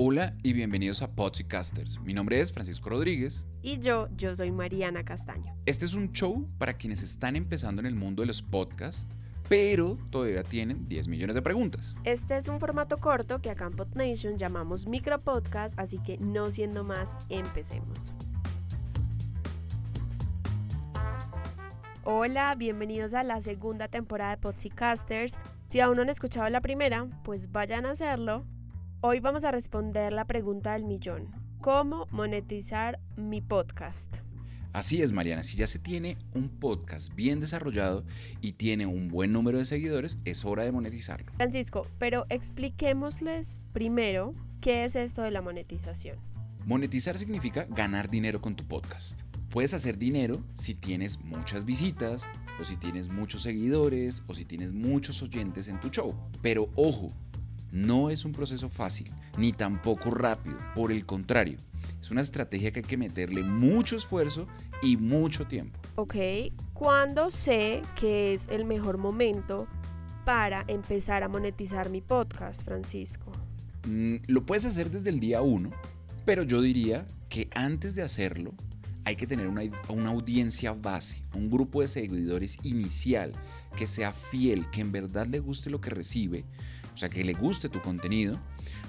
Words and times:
Hola 0.00 0.32
y 0.44 0.52
bienvenidos 0.52 1.02
a 1.02 1.10
Podcasters. 1.10 1.98
Mi 2.02 2.14
nombre 2.14 2.40
es 2.40 2.52
Francisco 2.52 2.88
Rodríguez. 2.88 3.48
Y 3.62 3.80
yo, 3.80 4.06
yo 4.16 4.32
soy 4.32 4.52
Mariana 4.52 5.04
Castaño. 5.04 5.56
Este 5.66 5.86
es 5.86 5.94
un 5.94 6.12
show 6.12 6.48
para 6.56 6.74
quienes 6.74 7.02
están 7.02 7.34
empezando 7.34 7.80
en 7.80 7.86
el 7.86 7.96
mundo 7.96 8.22
de 8.22 8.28
los 8.28 8.40
podcasts, 8.40 9.08
pero 9.48 9.98
todavía 10.10 10.44
tienen 10.44 10.88
10 10.88 11.08
millones 11.08 11.34
de 11.34 11.42
preguntas. 11.42 11.96
Este 12.04 12.36
es 12.36 12.46
un 12.46 12.60
formato 12.60 12.98
corto 12.98 13.40
que 13.40 13.50
acá 13.50 13.66
en 13.66 13.72
PodNation 13.72 14.38
llamamos 14.38 14.86
micropodcast, 14.86 15.76
así 15.80 15.98
que 15.98 16.16
no 16.18 16.48
siendo 16.52 16.84
más, 16.84 17.16
empecemos. 17.28 18.12
Hola, 22.04 22.54
bienvenidos 22.54 23.14
a 23.14 23.24
la 23.24 23.40
segunda 23.40 23.88
temporada 23.88 24.36
de 24.36 24.42
Podcasters. 24.42 25.40
Si 25.70 25.80
aún 25.80 25.96
no 25.96 26.02
han 26.02 26.08
escuchado 26.08 26.48
la 26.50 26.60
primera, 26.60 27.08
pues 27.24 27.50
vayan 27.50 27.84
a 27.84 27.90
hacerlo 27.90 28.44
Hoy 29.00 29.20
vamos 29.20 29.44
a 29.44 29.52
responder 29.52 30.12
la 30.12 30.24
pregunta 30.24 30.72
del 30.72 30.82
millón. 30.82 31.30
¿Cómo 31.60 32.08
monetizar 32.10 32.98
mi 33.16 33.40
podcast? 33.40 34.22
Así 34.72 35.02
es, 35.02 35.12
Mariana. 35.12 35.44
Si 35.44 35.56
ya 35.56 35.68
se 35.68 35.78
tiene 35.78 36.18
un 36.34 36.48
podcast 36.48 37.14
bien 37.14 37.38
desarrollado 37.38 38.04
y 38.40 38.54
tiene 38.54 38.86
un 38.86 39.06
buen 39.06 39.32
número 39.32 39.58
de 39.58 39.66
seguidores, 39.66 40.18
es 40.24 40.44
hora 40.44 40.64
de 40.64 40.72
monetizarlo. 40.72 41.32
Francisco, 41.36 41.86
pero 42.00 42.26
expliquémosles 42.28 43.60
primero 43.72 44.34
qué 44.60 44.84
es 44.84 44.96
esto 44.96 45.22
de 45.22 45.30
la 45.30 45.42
monetización. 45.42 46.18
Monetizar 46.66 47.18
significa 47.18 47.68
ganar 47.70 48.10
dinero 48.10 48.40
con 48.40 48.56
tu 48.56 48.66
podcast. 48.66 49.20
Puedes 49.48 49.74
hacer 49.74 49.96
dinero 49.96 50.42
si 50.54 50.74
tienes 50.74 51.20
muchas 51.20 51.64
visitas, 51.64 52.26
o 52.60 52.64
si 52.64 52.76
tienes 52.76 53.08
muchos 53.10 53.42
seguidores, 53.42 54.24
o 54.26 54.34
si 54.34 54.44
tienes 54.44 54.72
muchos 54.72 55.22
oyentes 55.22 55.68
en 55.68 55.78
tu 55.78 55.88
show. 55.88 56.16
Pero 56.42 56.68
ojo, 56.74 57.12
no 57.72 58.10
es 58.10 58.24
un 58.24 58.32
proceso 58.32 58.68
fácil, 58.68 59.10
ni 59.36 59.52
tampoco 59.52 60.10
rápido, 60.10 60.56
por 60.74 60.92
el 60.92 61.04
contrario, 61.06 61.58
es 62.00 62.10
una 62.10 62.20
estrategia 62.20 62.70
que 62.70 62.80
hay 62.80 62.86
que 62.86 62.96
meterle 62.96 63.42
mucho 63.42 63.96
esfuerzo 63.96 64.46
y 64.82 64.96
mucho 64.96 65.46
tiempo. 65.46 65.78
Ok, 65.96 66.14
¿cuándo 66.72 67.30
sé 67.30 67.82
que 67.96 68.32
es 68.32 68.48
el 68.48 68.64
mejor 68.64 68.98
momento 68.98 69.66
para 70.24 70.64
empezar 70.68 71.22
a 71.22 71.28
monetizar 71.28 71.90
mi 71.90 72.00
podcast, 72.00 72.64
Francisco? 72.64 73.32
Mm, 73.86 74.16
lo 74.26 74.46
puedes 74.46 74.64
hacer 74.64 74.90
desde 74.90 75.10
el 75.10 75.20
día 75.20 75.42
uno, 75.42 75.70
pero 76.24 76.42
yo 76.42 76.60
diría 76.60 77.06
que 77.28 77.48
antes 77.54 77.94
de 77.94 78.02
hacerlo 78.02 78.54
hay 79.04 79.16
que 79.16 79.26
tener 79.26 79.48
una, 79.48 79.62
una, 79.88 80.10
audiencia 80.10 80.72
base, 80.72 81.22
un 81.34 81.48
grupo 81.48 81.80
de 81.80 81.88
seguidores 81.88 82.58
inicial 82.62 83.32
que 83.76 83.86
sea 83.86 84.12
fiel, 84.12 84.68
que 84.70 84.82
en 84.82 84.92
verdad 84.92 85.26
le 85.26 85.40
guste 85.40 85.70
lo 85.70 85.80
que 85.80 85.88
recibe, 85.88 86.44
o 86.98 87.00
sea, 87.00 87.10
que 87.10 87.22
le 87.22 87.32
guste 87.32 87.68
tu 87.68 87.80
contenido, 87.80 88.40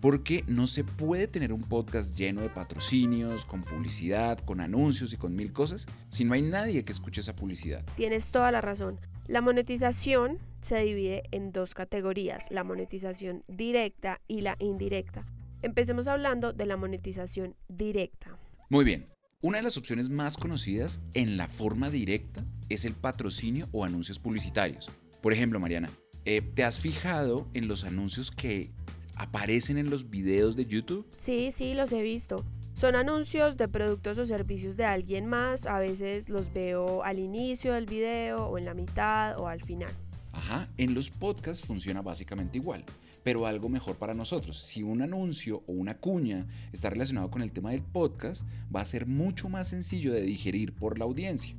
porque 0.00 0.42
no 0.48 0.66
se 0.66 0.82
puede 0.82 1.28
tener 1.28 1.52
un 1.52 1.60
podcast 1.60 2.18
lleno 2.18 2.40
de 2.40 2.48
patrocinios, 2.48 3.44
con 3.44 3.62
publicidad, 3.62 4.40
con 4.40 4.60
anuncios 4.60 5.12
y 5.12 5.16
con 5.16 5.36
mil 5.36 5.52
cosas, 5.52 5.86
si 6.08 6.24
no 6.24 6.34
hay 6.34 6.42
nadie 6.42 6.84
que 6.84 6.90
escuche 6.90 7.20
esa 7.20 7.36
publicidad. 7.36 7.84
Tienes 7.94 8.32
toda 8.32 8.50
la 8.50 8.60
razón. 8.60 8.98
La 9.28 9.40
monetización 9.40 10.38
se 10.60 10.80
divide 10.82 11.22
en 11.30 11.52
dos 11.52 11.74
categorías, 11.74 12.48
la 12.50 12.64
monetización 12.64 13.44
directa 13.46 14.20
y 14.26 14.40
la 14.40 14.56
indirecta. 14.58 15.24
Empecemos 15.62 16.08
hablando 16.08 16.52
de 16.52 16.66
la 16.66 16.76
monetización 16.76 17.54
directa. 17.68 18.36
Muy 18.68 18.84
bien. 18.84 19.06
Una 19.42 19.58
de 19.58 19.62
las 19.62 19.76
opciones 19.76 20.08
más 20.08 20.36
conocidas 20.36 20.98
en 21.14 21.36
la 21.36 21.46
forma 21.46 21.88
directa 21.88 22.44
es 22.68 22.84
el 22.84 22.94
patrocinio 22.94 23.68
o 23.70 23.84
anuncios 23.84 24.18
publicitarios. 24.18 24.90
Por 25.20 25.32
ejemplo, 25.32 25.60
Mariana, 25.60 25.88
eh, 26.24 26.40
¿Te 26.40 26.64
has 26.64 26.78
fijado 26.78 27.48
en 27.54 27.68
los 27.68 27.84
anuncios 27.84 28.30
que 28.30 28.70
aparecen 29.16 29.78
en 29.78 29.90
los 29.90 30.10
videos 30.10 30.56
de 30.56 30.66
YouTube? 30.66 31.06
Sí, 31.16 31.50
sí, 31.50 31.74
los 31.74 31.92
he 31.92 32.02
visto. 32.02 32.44
Son 32.74 32.94
anuncios 32.94 33.56
de 33.56 33.68
productos 33.68 34.18
o 34.18 34.24
servicios 34.24 34.76
de 34.76 34.84
alguien 34.84 35.26
más. 35.26 35.66
A 35.66 35.78
veces 35.78 36.28
los 36.28 36.52
veo 36.52 37.02
al 37.04 37.18
inicio 37.18 37.74
del 37.74 37.86
video 37.86 38.46
o 38.46 38.56
en 38.56 38.64
la 38.64 38.74
mitad 38.74 39.38
o 39.38 39.48
al 39.48 39.60
final. 39.60 39.92
Ajá, 40.32 40.68
en 40.78 40.94
los 40.94 41.10
podcasts 41.10 41.66
funciona 41.66 42.00
básicamente 42.00 42.56
igual, 42.56 42.84
pero 43.22 43.46
algo 43.46 43.68
mejor 43.68 43.96
para 43.96 44.14
nosotros. 44.14 44.58
Si 44.58 44.82
un 44.82 45.02
anuncio 45.02 45.62
o 45.66 45.72
una 45.72 45.98
cuña 45.98 46.46
está 46.72 46.88
relacionado 46.88 47.30
con 47.30 47.42
el 47.42 47.52
tema 47.52 47.72
del 47.72 47.82
podcast, 47.82 48.46
va 48.74 48.80
a 48.80 48.86
ser 48.86 49.06
mucho 49.06 49.50
más 49.50 49.68
sencillo 49.68 50.12
de 50.12 50.22
digerir 50.22 50.72
por 50.72 50.98
la 50.98 51.04
audiencia. 51.04 51.54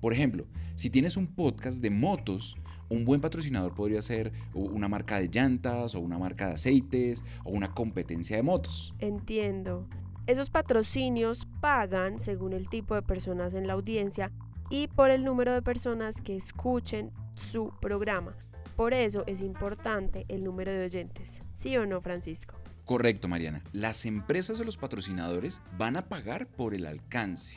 Por 0.00 0.12
ejemplo, 0.12 0.46
si 0.74 0.90
tienes 0.90 1.16
un 1.16 1.28
podcast 1.28 1.80
de 1.80 1.90
motos, 1.90 2.56
un 2.90 3.04
buen 3.04 3.20
patrocinador 3.20 3.74
podría 3.74 4.02
ser 4.02 4.32
una 4.52 4.88
marca 4.88 5.18
de 5.18 5.28
llantas 5.28 5.94
o 5.94 6.00
una 6.00 6.18
marca 6.18 6.48
de 6.48 6.54
aceites 6.54 7.24
o 7.44 7.50
una 7.50 7.72
competencia 7.72 8.36
de 8.36 8.42
motos. 8.42 8.94
Entiendo. 8.98 9.88
Esos 10.26 10.50
patrocinios 10.50 11.48
pagan 11.60 12.18
según 12.18 12.52
el 12.52 12.68
tipo 12.68 12.94
de 12.94 13.02
personas 13.02 13.54
en 13.54 13.66
la 13.66 13.72
audiencia 13.72 14.30
y 14.68 14.88
por 14.88 15.10
el 15.10 15.24
número 15.24 15.52
de 15.52 15.62
personas 15.62 16.20
que 16.20 16.36
escuchen 16.36 17.10
su 17.34 17.72
programa. 17.80 18.36
Por 18.76 18.94
eso 18.94 19.24
es 19.26 19.40
importante 19.40 20.26
el 20.28 20.44
número 20.44 20.72
de 20.72 20.84
oyentes. 20.84 21.42
¿Sí 21.52 21.76
o 21.76 21.86
no, 21.86 22.00
Francisco? 22.00 22.56
Correcto, 22.84 23.28
Mariana. 23.28 23.62
Las 23.72 24.04
empresas 24.04 24.58
o 24.60 24.64
los 24.64 24.76
patrocinadores 24.76 25.62
van 25.76 25.96
a 25.96 26.08
pagar 26.08 26.46
por 26.46 26.74
el 26.74 26.86
alcance. 26.86 27.56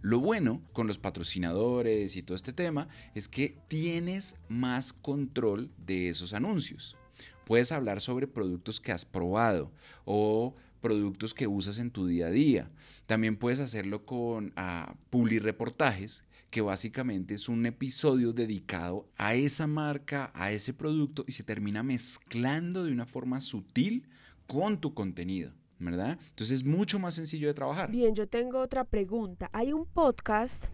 Lo 0.00 0.20
bueno 0.20 0.62
con 0.72 0.86
los 0.86 0.98
patrocinadores 0.98 2.14
y 2.14 2.22
todo 2.22 2.36
este 2.36 2.52
tema 2.52 2.88
es 3.14 3.26
que 3.26 3.56
tienes 3.66 4.36
más 4.48 4.92
control 4.92 5.70
de 5.76 6.08
esos 6.08 6.34
anuncios. 6.34 6.96
Puedes 7.44 7.72
hablar 7.72 8.00
sobre 8.00 8.28
productos 8.28 8.80
que 8.80 8.92
has 8.92 9.04
probado 9.04 9.72
o 10.04 10.54
productos 10.80 11.34
que 11.34 11.48
usas 11.48 11.78
en 11.78 11.90
tu 11.90 12.06
día 12.06 12.28
a 12.28 12.30
día. 12.30 12.70
También 13.06 13.36
puedes 13.36 13.58
hacerlo 13.58 14.06
con 14.06 14.54
uh, 14.56 15.26
reportajes, 15.40 16.22
que 16.50 16.60
básicamente 16.60 17.34
es 17.34 17.48
un 17.48 17.66
episodio 17.66 18.32
dedicado 18.32 19.08
a 19.16 19.34
esa 19.34 19.66
marca, 19.66 20.30
a 20.34 20.52
ese 20.52 20.72
producto 20.72 21.24
y 21.26 21.32
se 21.32 21.42
termina 21.42 21.82
mezclando 21.82 22.84
de 22.84 22.92
una 22.92 23.06
forma 23.06 23.40
sutil 23.40 24.06
con 24.46 24.80
tu 24.80 24.94
contenido. 24.94 25.52
¿Verdad? 25.78 26.18
Entonces 26.30 26.60
es 26.60 26.64
mucho 26.64 26.98
más 26.98 27.14
sencillo 27.14 27.48
de 27.48 27.54
trabajar. 27.54 27.90
Bien, 27.90 28.14
yo 28.14 28.28
tengo 28.28 28.60
otra 28.60 28.84
pregunta. 28.84 29.48
Hay 29.52 29.72
un 29.72 29.86
podcast 29.86 30.66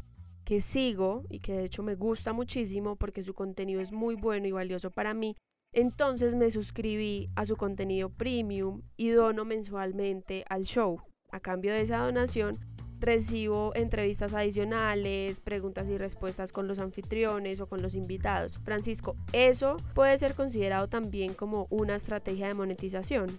que 0.44 0.60
sigo 0.60 1.25
y 1.31 1.41
que 1.41 1.54
de 1.54 1.65
hecho 1.65 1.82
me 1.82 1.94
gusta 1.94 2.32
muchísimo 2.32 2.97
porque 2.97 3.22
su 3.22 3.34
contenido 3.34 3.81
es 3.81 3.93
muy 3.93 4.14
bueno 4.14 4.47
y 4.47 4.53
valioso 4.53 4.91
para 4.91 5.14
mí. 5.14 5.37
Entonces 5.72 6.34
me 6.37 6.50
suscribí 6.50 7.28
a 7.34 7.44
su 7.44 7.56
contenido 7.56 8.09
premium 8.09 8.82
y 8.97 9.09
dono 9.09 9.44
mensualmente 9.44 10.44
al 10.48 10.64
show. 10.64 11.00
A 11.32 11.41
cambio 11.41 11.72
de 11.72 11.81
esa 11.81 11.98
donación 11.98 12.59
recibo 13.00 13.72
entrevistas 13.75 14.32
adicionales, 14.34 15.41
preguntas 15.41 15.88
y 15.88 15.98
respuestas 15.98 16.53
con 16.53 16.69
los 16.69 16.78
anfitriones 16.78 17.60
o 17.60 17.66
con 17.66 17.82
los 17.82 17.94
invitados. 17.94 18.60
Francisco, 18.62 19.16
¿eso 19.32 19.76
puede 19.94 20.16
ser 20.16 20.34
considerado 20.34 20.88
también 20.88 21.34
como 21.34 21.66
una 21.70 21.97
estrategia 21.97 22.47
de 22.47 22.54
monetización? 22.54 23.38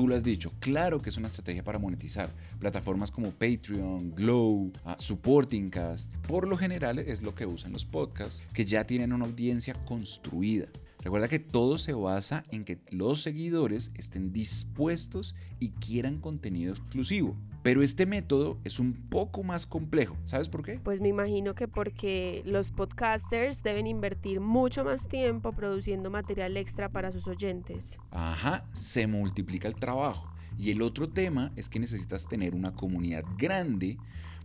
Tú 0.00 0.08
lo 0.08 0.16
has 0.16 0.24
dicho, 0.24 0.50
claro 0.60 0.98
que 0.98 1.10
es 1.10 1.18
una 1.18 1.26
estrategia 1.26 1.62
para 1.62 1.78
monetizar. 1.78 2.30
Plataformas 2.58 3.10
como 3.10 3.32
Patreon, 3.32 4.14
Glow, 4.14 4.72
uh, 4.86 4.94
Supporting 4.96 5.68
Cast, 5.68 6.10
por 6.26 6.48
lo 6.48 6.56
general 6.56 6.98
es 7.00 7.20
lo 7.20 7.34
que 7.34 7.44
usan 7.44 7.72
los 7.72 7.84
podcasts 7.84 8.42
que 8.54 8.64
ya 8.64 8.86
tienen 8.86 9.12
una 9.12 9.26
audiencia 9.26 9.74
construida. 9.84 10.68
Recuerda 11.02 11.28
que 11.28 11.38
todo 11.38 11.78
se 11.78 11.94
basa 11.94 12.44
en 12.50 12.64
que 12.64 12.78
los 12.90 13.22
seguidores 13.22 13.90
estén 13.94 14.32
dispuestos 14.32 15.34
y 15.58 15.70
quieran 15.70 16.18
contenido 16.18 16.74
exclusivo. 16.74 17.36
Pero 17.62 17.82
este 17.82 18.04
método 18.04 18.58
es 18.64 18.78
un 18.78 18.92
poco 18.92 19.42
más 19.42 19.66
complejo. 19.66 20.16
¿Sabes 20.24 20.48
por 20.48 20.62
qué? 20.62 20.78
Pues 20.82 21.00
me 21.00 21.08
imagino 21.08 21.54
que 21.54 21.68
porque 21.68 22.42
los 22.44 22.70
podcasters 22.70 23.62
deben 23.62 23.86
invertir 23.86 24.40
mucho 24.40 24.84
más 24.84 25.08
tiempo 25.08 25.52
produciendo 25.52 26.10
material 26.10 26.56
extra 26.58 26.90
para 26.90 27.12
sus 27.12 27.26
oyentes. 27.26 27.98
Ajá, 28.10 28.66
se 28.72 29.06
multiplica 29.06 29.68
el 29.68 29.76
trabajo. 29.76 30.30
Y 30.58 30.70
el 30.70 30.82
otro 30.82 31.08
tema 31.08 31.50
es 31.56 31.70
que 31.70 31.80
necesitas 31.80 32.28
tener 32.28 32.54
una 32.54 32.72
comunidad 32.74 33.24
grande 33.38 33.96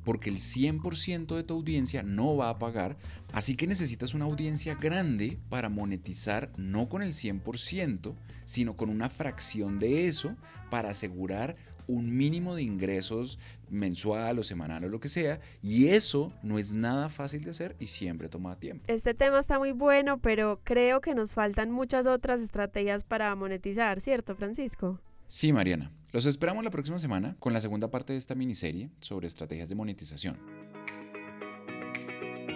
porque 0.05 0.29
el 0.29 0.37
100% 0.37 1.35
de 1.35 1.43
tu 1.43 1.55
audiencia 1.55 2.03
no 2.03 2.37
va 2.37 2.49
a 2.49 2.59
pagar, 2.59 2.97
así 3.33 3.55
que 3.57 3.67
necesitas 3.67 4.13
una 4.13 4.25
audiencia 4.25 4.75
grande 4.75 5.39
para 5.49 5.67
monetizar 5.67 6.51
no 6.57 6.87
con 6.87 7.01
el 7.01 7.13
100%, 7.13 8.15
sino 8.45 8.77
con 8.77 8.89
una 8.89 9.09
fracción 9.09 9.79
de 9.79 10.07
eso 10.07 10.35
para 10.69 10.91
asegurar 10.91 11.57
un 11.87 12.15
mínimo 12.15 12.55
de 12.55 12.63
ingresos 12.63 13.37
mensual 13.69 14.39
o 14.39 14.43
semanal 14.43 14.83
o 14.85 14.89
lo 14.89 14.99
que 14.99 15.09
sea, 15.09 15.39
y 15.61 15.87
eso 15.87 16.33
no 16.43 16.57
es 16.59 16.73
nada 16.73 17.09
fácil 17.09 17.43
de 17.43 17.51
hacer 17.51 17.75
y 17.79 17.87
siempre 17.87 18.29
toma 18.29 18.59
tiempo. 18.59 18.85
Este 18.87 19.13
tema 19.13 19.39
está 19.39 19.59
muy 19.59 19.71
bueno, 19.71 20.19
pero 20.19 20.61
creo 20.63 21.01
que 21.01 21.15
nos 21.15 21.33
faltan 21.33 21.71
muchas 21.71 22.07
otras 22.07 22.41
estrategias 22.41 23.03
para 23.03 23.35
monetizar, 23.35 24.01
¿cierto, 24.01 24.35
Francisco? 24.35 24.99
Sí, 25.27 25.51
Mariana. 25.51 25.91
Los 26.15 26.25
esperamos 26.25 26.63
la 26.63 26.71
próxima 26.71 26.97
semana 26.97 27.35
con 27.39 27.51
la 27.51 27.59
segunda 27.59 27.91
parte 27.91 28.13
de 28.13 28.19
esta 28.19 28.35
miniserie 28.35 28.89
sobre 29.01 29.27
estrategias 29.27 29.67
de 29.67 29.75
monetización. 29.75 30.39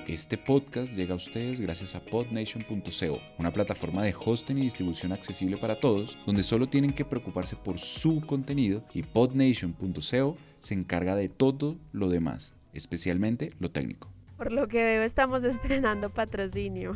Este 0.07 0.37
podcast 0.37 0.93
llega 0.93 1.11
a 1.11 1.17
ustedes 1.17 1.59
gracias 1.59 1.93
a 1.93 1.99
podnation.co, 1.99 3.19
una 3.37 3.51
plataforma 3.51 4.01
de 4.01 4.15
hosting 4.17 4.59
y 4.59 4.61
distribución 4.61 5.11
accesible 5.11 5.57
para 5.57 5.77
todos, 5.77 6.17
donde 6.25 6.41
solo 6.41 6.69
tienen 6.69 6.91
que 6.91 7.03
preocuparse 7.03 7.57
por 7.57 7.79
su 7.79 8.21
contenido 8.21 8.85
y 8.93 9.03
podnation.co 9.03 10.37
se 10.61 10.73
encarga 10.73 11.15
de 11.15 11.27
todo 11.27 11.77
lo 11.91 12.07
demás, 12.07 12.53
especialmente 12.71 13.51
lo 13.59 13.71
técnico. 13.71 14.09
Por 14.37 14.53
lo 14.53 14.69
que 14.69 14.81
veo 14.81 15.03
estamos 15.03 15.43
estrenando 15.43 16.13
patrocinio. 16.13 16.93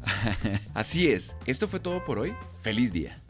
Así 0.74 1.08
es, 1.08 1.36
esto 1.46 1.66
fue 1.66 1.80
todo 1.80 2.04
por 2.04 2.20
hoy. 2.20 2.36
Feliz 2.62 2.92
día. 2.92 3.20